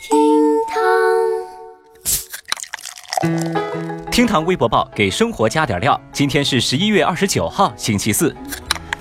[0.00, 0.16] 厅
[0.68, 0.78] 堂，
[4.12, 6.00] 厅堂微博报给生活加点料。
[6.12, 8.32] 今天是十一月二十九号，星期四。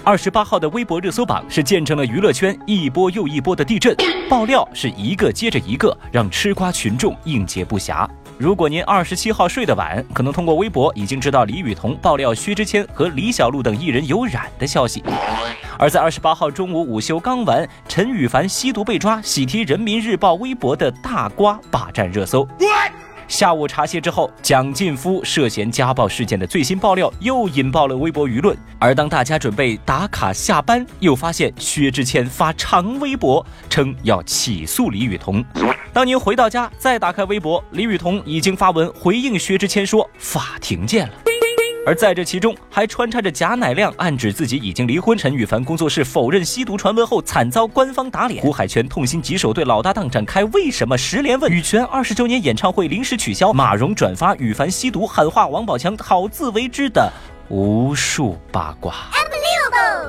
[0.03, 3.95] 二十八号的微博热搜榜是见证了娱乐圈一波又一波的地震，
[4.27, 8.09] 爆料是一个接着一个，让吃瓜群众应接不暇。
[8.39, 15.03] 如果您二十七号睡得晚，可能通过微博已经知道李雨桐爆料薛之谦和李小璐等艺人有染的消息。
[15.79, 22.47] 而在二十八号中午午休刚完，陈羽凡吸毒被抓，喜提人民日报微博的大瓜霸占热搜。
[23.27, 28.57] 下午茶歇之后，蒋劲夫涉嫌家暴事件的最新爆料又引爆了微博舆论。
[28.79, 35.43] 而当大家准备打卡下班，又发现薛之谦发长微博称要起诉李雨桐。
[35.91, 41.13] 当您回到家再打开微博，李雨桐已经发文回应薛之谦说：“法庭见了。”
[41.87, 57.09] 而在这其中还穿插着贾乃亮暗指自己已经离婚，陈羽凡工作室否认吸毒传闻后惨遭官方打脸，胡海泉痛心疾首对老搭档展开为什么十连问，羽泉二十周年演唱会临时取消，马蓉转发羽凡吸毒喊话王宝强好自为之的
[57.47, 58.93] 无数八卦。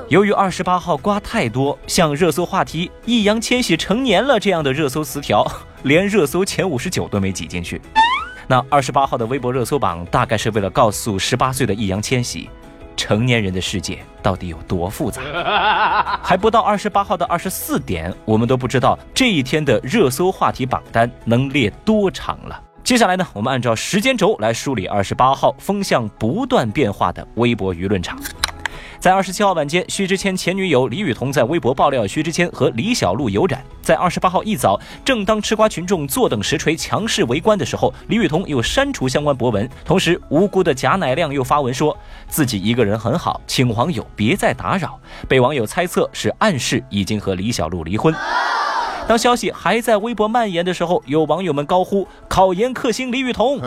[0.09, 5.49] 由于二十八号瓜太多，像热搜话题易烊千玺成年了这样的热搜词条，
[5.83, 7.79] 连热搜前五十九都没挤进去。
[8.51, 12.49] 那二十八号的微博热搜榜，大概是为了告诉十八岁的易烊千玺，
[12.97, 15.21] 成年人的世界到底有多复杂。
[16.23, 22.59] 还不到二十八号的二十四点，我们都不知道这一天的热搜话题榜单能列多长了。
[22.83, 28.17] 接下来呢，我们按照时间轴来梳理二十八号风向不断变化的微博舆论场。
[28.99, 33.63] 在二十七号晚间，薛之谦前女友李雨桐在微博爆料薛之谦和李小璐有染。
[33.81, 39.67] 在二十八号一早，正当吃瓜群众坐等实锤、强势围观的时候，李雨桐又删除相关博文。
[39.85, 41.97] 同时，无辜的贾乃亮又发文说
[42.27, 44.99] 自己一个人很好，请网友别再打扰。
[45.29, 48.13] 被网友猜测是暗示已经和李小璐离婚。
[49.09, 53.59] 当消息还在微博蔓延的时候，有网友们高呼“考研克星李雨桐”，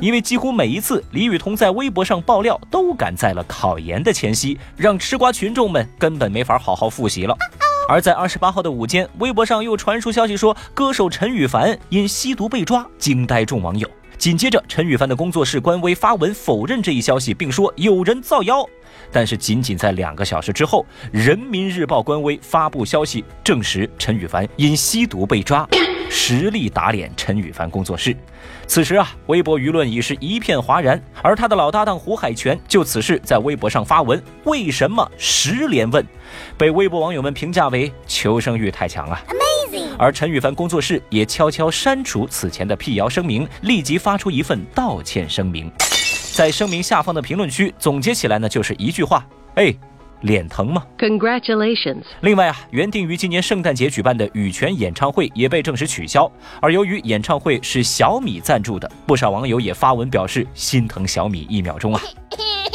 [0.00, 7.36] 因为几乎每一次李雨桐在微博上爆料，都赶在了考研的前夕，让吃瓜群众们根本没法好好复习了。
[7.90, 13.86] 而在二十八号的午间，微博上又传出消息说，歌手陈羽凡因吸毒被抓，惊呆众网友。
[14.16, 18.66] 紧接着，陈羽凡的工作室官微发文否认这一消息，并说有人造谣。
[19.12, 25.68] 但是，仅仅在两个小时之后，人民日报官微发布消息，证实陈羽凡因吸毒被抓，
[26.10, 28.16] 实力打脸陈羽凡工作室。
[28.66, 36.04] 此时啊，微博舆论已是一片哗然，而他的老搭档胡海泉就此事在微博上发文：“为什么十连问？”
[36.58, 39.22] 被微博网友们评价为求生欲太强啊。
[39.98, 45.70] 而陈羽凡工作室也悄悄删除此前的辟谣声明，立即发出一份道歉声明。
[46.36, 49.74] 在声明下方的评论区总结起来呢，就是一句话：哎，
[50.20, 52.02] 脸疼吗？Congratulations。
[52.20, 56.30] 另外啊，原定于今年圣诞节举办的羽泉演唱会也被正式取消。
[56.60, 62.02] 而由于演唱会是小米赞助的，不少网友也发文表示心疼小米一秒钟啊。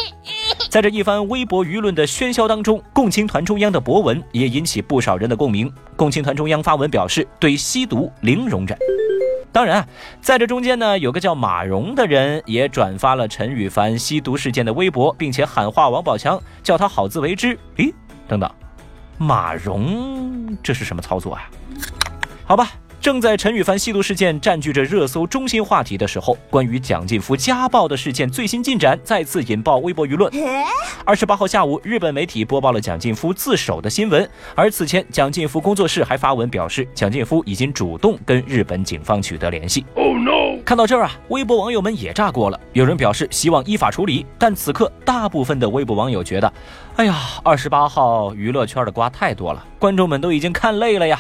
[0.67, 5.71] 在这一番微博舆论的喧嚣当中，共青团中央的博文也引起不少人的共鸣。
[5.95, 8.75] 共青团中央发文表示，对吸毒零容忍。
[9.51, 9.87] 当然啊，
[10.21, 17.57] 在这中间呢，有个叫马蓉的人也转发了陈羽凡吸毒事件的微博，并且喊话王宝强，叫他好自为之。
[17.75, 17.93] 咦，
[18.27, 18.49] 等等，
[19.17, 21.49] 马蓉这是什么操作啊？
[22.45, 22.69] 好吧。
[23.01, 30.31] 正在陈羽凡吸毒事件占据着热搜中心话题的时候，关于蒋劲夫家暴的事件最新进展再次引爆微博舆论。
[31.03, 39.83] 二十八号下午，日本媒体播报了蒋劲夫自首的新闻，而此前蒋劲夫工作室还发文表示，蒋劲夫已经主动跟日本警方取得联系。
[39.95, 40.61] Oh no！
[40.63, 46.53] 看到这儿啊，微博网友们也炸锅了，有人表示希望依法处理，但此刻大部分的微博网友觉得，
[46.97, 51.19] 哎呀，二十八号娱乐圈的瓜太多了，观众们都已经看累了呀。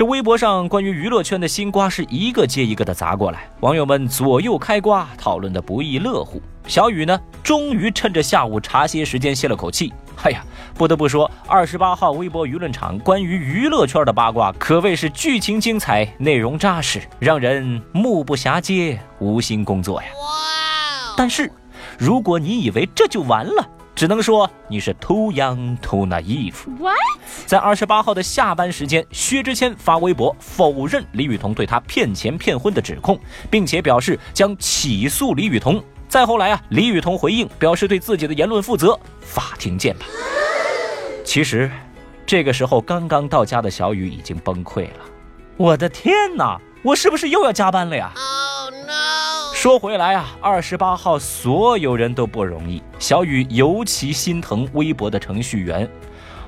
[0.00, 6.40] 这微博上关于娱乐圈的新瓜是一个接一个的砸过来，网友们左右开瓜，讨论的不亦乐乎。
[6.66, 9.92] 小雨呢，终于趁着下午茶歇时间歇了口气。
[10.22, 20.08] 哎呀，不得不说，二十八号微博舆论场关于娱乐圈的八卦可谓是剧情精彩，内容扎实，让人目不暇接，无心工作呀。
[20.18, 21.14] 哇！
[21.14, 21.52] 但是，
[21.98, 23.68] 如果你以为这就完了，
[24.00, 26.54] 只能说你是 too young too naive。
[26.78, 26.96] What？
[27.44, 33.20] 在二十八号的下班时间，薛之谦发微博否认李雨桐对他骗钱骗婚的指控，
[33.50, 35.84] 并且表示将起诉李雨桐。
[36.08, 40.06] 再后来啊，李雨桐回应表示对自己的言论负责，法庭见吧。
[41.22, 41.70] 其实，
[42.24, 45.04] 这个时候刚刚到家的小雨已经崩溃了。
[45.58, 48.14] 我的天哪，我是不是又要加班了呀？
[49.60, 55.86] 说回来啊，二十八号所有人都不容易，小雨尤其心疼微博的程序员。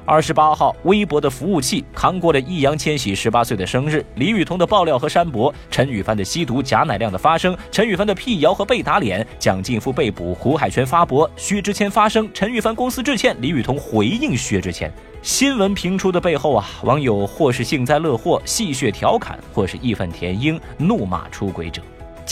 [0.07, 14.91] 二十八号，微博的服务器扛过了易烊千玺十八岁的生日，李雨桐的爆料和删博，陈羽凡的吸毒，贾乃亮的发声，陈羽凡的辟谣和被打脸，蒋劲夫被捕，胡海泉发博，薛之谦发声，陈羽凡公司致歉，李雨桐回应薛之谦。
[15.21, 21.83] 新闻频出的背后啊，网友或是幸灾乐祸、戏谑调侃，或是义愤填膺、怒骂出轨者。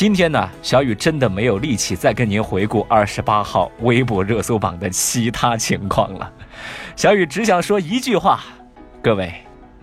[0.00, 6.32] 今天呢，小雨真的没有力气再跟您回顾二十八号微博热搜榜的其他情况了。
[6.96, 8.40] 小雨只想说一句话：
[9.02, 9.30] 各位，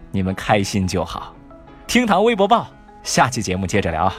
[0.09, 1.35] 你们开心就好。
[1.85, 2.65] 厅堂微博报，
[3.03, 4.11] 下期节目接着聊。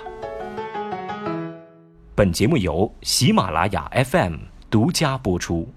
[2.14, 4.36] 本节目由喜马拉雅 FM
[4.70, 5.68] 独家播出。